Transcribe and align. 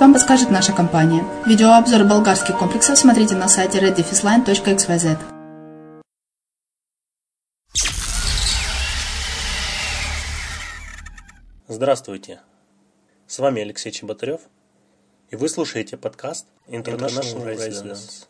вам 0.00 0.12
подскажет 0.12 0.50
наша 0.50 0.72
компания. 0.72 1.24
Видеообзор 1.46 2.04
болгарских 2.04 2.58
комплексов 2.58 2.98
смотрите 2.98 3.34
на 3.34 3.48
сайте 3.48 3.78
reddefisline.xyz. 3.78 5.18
Здравствуйте! 11.68 12.40
С 13.26 13.38
вами 13.38 13.62
Алексей 13.62 13.90
Чеботарев– 13.90 14.40
и 15.30 15.34
вы 15.34 15.48
слушаете 15.48 15.96
подкаст 15.96 16.46
International 16.68 17.44
Residence. 17.44 18.26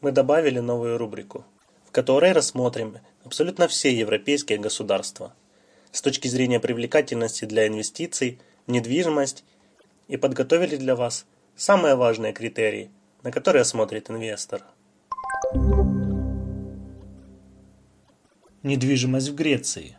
Мы 0.00 0.12
добавили 0.12 0.60
новую 0.60 0.96
рубрику, 0.96 1.44
в 1.84 1.90
которой 1.90 2.30
рассмотрим 2.30 2.98
абсолютно 3.24 3.66
все 3.66 3.92
европейские 3.92 4.58
государства 4.58 5.34
с 5.90 6.00
точки 6.02 6.28
зрения 6.28 6.60
привлекательности 6.60 7.46
для 7.46 7.66
инвестиций 7.66 8.38
в 8.68 8.70
недвижимость 8.70 9.42
и 10.08 10.16
подготовили 10.16 10.76
для 10.76 10.96
вас 10.96 11.26
самые 11.56 11.94
важные 11.94 12.32
критерии, 12.32 12.90
на 13.22 13.30
которые 13.30 13.64
смотрит 13.64 14.10
инвестор. 14.10 14.62
Недвижимость 18.62 19.28
в 19.28 19.34
Греции. 19.34 19.96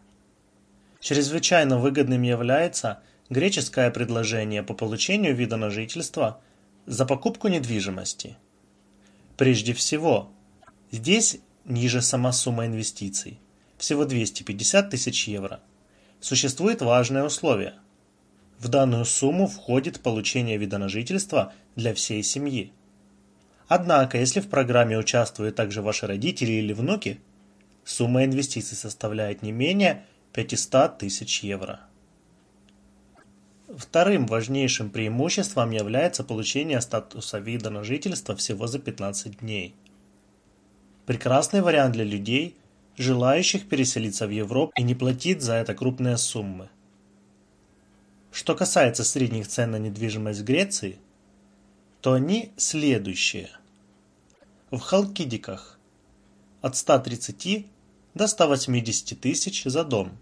Чрезвычайно 0.99 1.77
выгодным 1.77 2.23
является 2.23 3.01
греческое 3.29 3.91
предложение 3.91 4.63
по 4.63 4.73
получению 4.73 5.35
вида 5.35 5.57
на 5.57 5.69
жительство 5.69 6.41
за 6.85 7.05
покупку 7.05 7.47
недвижимости. 7.47 8.37
Прежде 9.37 9.73
всего, 9.73 10.31
здесь 10.91 11.37
ниже 11.65 12.01
сама 12.01 12.31
сумма 12.31 12.65
инвестиций, 12.65 13.39
всего 13.77 14.05
250 14.05 14.89
тысяч 14.89 15.27
евро. 15.27 15.59
Существует 16.19 16.81
важное 16.81 17.23
условие. 17.23 17.75
В 18.59 18.69
данную 18.69 19.05
сумму 19.05 19.47
входит 19.47 19.99
получение 19.99 20.57
вида 20.57 20.77
на 20.77 20.89
жительство 20.89 21.53
для 21.75 21.93
всей 21.93 22.23
семьи. 22.23 22.71
Однако, 23.67 24.17
если 24.17 24.39
в 24.39 24.49
программе 24.49 24.97
участвуют 24.97 25.55
также 25.55 25.81
ваши 25.81 26.07
родители 26.07 26.51
или 26.51 26.73
внуки, 26.73 27.19
сумма 27.83 28.25
инвестиций 28.25 28.77
составляет 28.77 29.41
не 29.41 29.51
менее 29.51 30.05
500 30.33 30.99
тысяч 30.99 31.41
евро. 31.43 31.81
Вторым 33.75 34.27
важнейшим 34.27 34.89
преимуществом 34.89 35.71
является 35.71 36.23
получение 36.23 36.79
статуса 36.81 37.39
вида 37.39 37.69
на 37.71 37.83
жительство 37.83 38.35
всего 38.35 38.67
за 38.67 38.79
15 38.79 39.39
дней. 39.39 39.75
Прекрасный 41.05 41.61
вариант 41.61 41.93
для 41.93 42.03
людей, 42.03 42.55
желающих 42.95 43.67
переселиться 43.67 44.27
в 44.27 44.29
Европу 44.29 44.71
и 44.77 44.83
не 44.83 44.95
платить 44.95 45.41
за 45.41 45.55
это 45.55 45.73
крупные 45.73 46.17
суммы. 46.17 46.69
Что 48.35 48.53
касается 48.53 49.05
средних 49.05 49.47
цен 49.47 49.71
на 49.71 49.77
недвижимость 49.77 50.41
в 50.41 50.43
Греции, 50.43 50.99
то 52.01 52.11
они 52.11 52.51
следующие. 52.57 53.49
В 54.71 54.79
Халкидиках 54.79 55.79
от 56.59 56.75
130 56.75 57.65
до 58.13 58.27
180 58.27 59.21
тысяч 59.21 59.63
за 59.63 59.85
дом, 59.85 60.17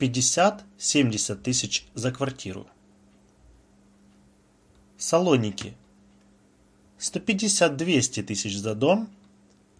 50-70 0.00 1.36
тысяч 1.36 1.86
за 1.94 2.10
квартиру. 2.10 2.66
Салоники 4.98 5.74
150-200 6.98 8.24
тысяч 8.24 8.58
за 8.58 8.74
дом, 8.74 9.08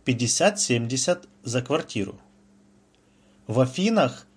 50-70 0.05 1.27
за 1.43 1.61
квартиру. 1.61 2.21
В 3.49 3.59
Афинах 3.59 4.29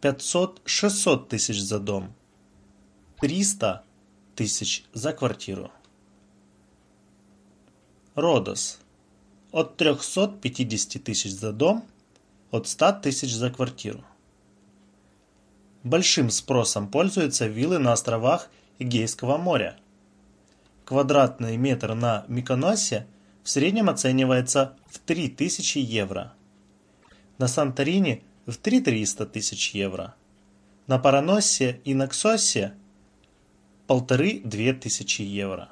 500-600 0.00 1.28
тысяч 1.28 1.60
за 1.60 1.78
дом, 1.78 2.12
300 3.22 3.84
тысяч 4.34 4.84
за 4.92 5.12
квартиру. 5.12 5.70
Родос 8.16 8.80
от 9.52 9.76
350 9.76 11.04
тысяч 11.04 11.30
за 11.30 11.52
дом, 11.52 11.84
от 12.50 12.66
100 12.66 12.94
тысяч 12.94 13.32
за 13.32 13.50
квартиру. 13.50 14.02
Большим 15.84 16.30
спросом 16.30 16.88
пользуются 16.88 17.46
виллы 17.46 17.78
на 17.78 17.92
островах 17.92 18.50
Эгейского 18.80 19.36
моря. 19.36 19.76
Квадратный 20.84 21.56
метр 21.56 21.94
на 21.94 22.24
Миконосе 22.26 23.06
в 23.44 23.50
среднем 23.50 23.88
оценивается 23.88 24.76
в 24.88 24.98
3000 24.98 25.78
евро. 25.78 26.32
На 27.38 27.46
Санторини 27.46 28.24
в 28.46 28.56
3300 28.56 29.26
тысяч 29.26 29.76
евро. 29.76 30.16
На 30.88 30.98
Параносе 30.98 31.80
и 31.84 31.94
Наксосе 31.94 32.74
полторы-две 33.86 34.72
тысячи 34.74 35.22
евро. 35.22 35.68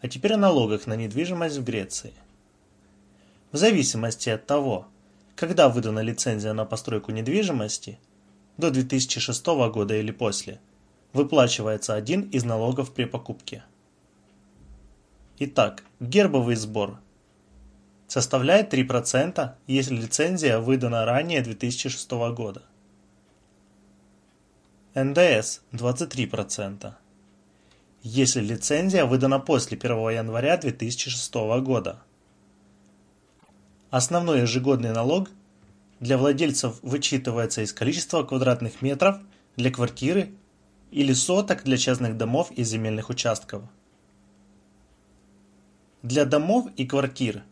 А 0.00 0.08
теперь 0.08 0.34
о 0.34 0.36
налогах 0.36 0.86
на 0.86 0.96
недвижимость 0.96 1.56
в 1.56 1.64
Греции. 1.64 2.12
В 3.52 3.56
зависимости 3.56 4.28
от 4.28 4.44
того, 4.44 4.88
когда 5.36 5.68
выдана 5.68 6.00
лицензия 6.00 6.52
на 6.52 6.64
постройку 6.64 7.12
недвижимости, 7.12 7.98
до 8.56 8.70
2006 8.70 9.46
года 9.46 9.96
или 9.96 10.10
после, 10.10 10.60
выплачивается 11.12 11.94
один 11.94 12.22
из 12.22 12.44
налогов 12.44 12.92
при 12.92 13.04
покупке. 13.04 13.64
Итак, 15.38 15.84
гербовый 16.00 16.56
сбор 16.56 16.98
составляет 18.08 18.74
3%, 18.74 19.54
если 19.66 19.94
лицензия 19.94 20.58
выдана 20.58 21.04
ранее 21.04 21.40
2006 21.40 22.10
года. 22.34 22.62
НДС 24.94 25.62
23%, 25.72 26.92
если 28.04 28.40
лицензия 28.40 29.04
выдана 29.06 29.40
после 29.40 29.76
1 29.76 29.90
января 30.10 30.56
2006 30.56 31.34
года. 31.64 32.00
Основной 33.90 34.42
ежегодный 34.42 34.92
налог 34.92 35.30
для 35.98 36.16
владельцев 36.16 36.78
вычитывается 36.82 37.62
из 37.62 37.72
количества 37.72 38.22
квадратных 38.22 38.82
метров 38.82 39.18
для 39.56 39.72
квартиры 39.72 40.30
или 40.92 41.12
соток 41.12 41.64
для 41.64 41.76
частных 41.76 42.16
домов 42.16 42.52
и 42.52 42.62
земельных 42.62 43.10
участков. 43.10 43.64
Для 46.04 46.24
домов 46.24 46.68
и 46.76 46.86
квартир 46.86 47.42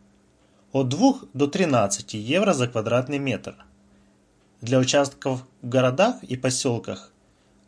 от 0.71 0.87
2 0.87 1.13
до 1.33 1.47
13 1.47 2.13
евро 2.13 2.53
за 2.53 2.69
квадратный 2.69 3.19
метр. 3.19 3.57
Для 4.61 4.79
участков 4.79 5.43
в 5.61 5.67
городах 5.67 6.23
и 6.23 6.37
поселках 6.37 7.12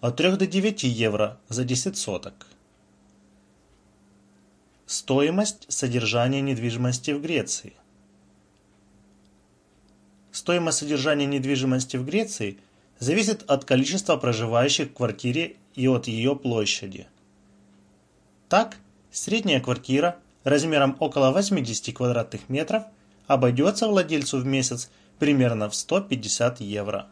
от 0.01 0.17
3 0.17 0.37
до 0.37 0.47
9 0.47 0.83
евро 0.83 1.37
за 1.49 1.63
10 1.63 1.97
соток. 1.97 2.47
Стоимость 4.85 5.71
содержания 5.71 6.41
недвижимости 6.41 7.11
в 7.11 7.21
Греции– 7.21 7.73
Стоимость 10.35 10.79
содержания 10.79 11.25
недвижимости 11.25 11.95
в 11.95 12.03
Греции 12.05 12.57
зависит 12.99 13.49
от 13.49 13.63
количества 13.63 14.17
проживающих 14.17 14.89
в 14.89 14.93
квартире 14.93 15.55
и 15.75 15.87
от 15.87 16.09
ее 16.09 16.35
площади. 16.35 17.07
Так, 18.49 18.75
средняя 19.11 19.61
квартира 19.61 20.17
размером 20.43 20.97
около 20.99 21.31
80 21.31 21.95
квадратных 21.95 22.49
метров 22.49 22.83
обойдется 23.27 23.87
владельцу 23.87 24.39
в 24.39 24.45
месяц 24.45 24.91
примерно 25.19 25.69
в 25.69 25.75
150 25.75 26.59
евро. 26.59 27.07